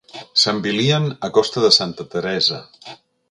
S'envilien 0.43 1.05
a 1.29 1.29
costa 1.37 1.63
de 1.67 1.71
Santa 1.79 2.07
Teresa. 2.17 2.61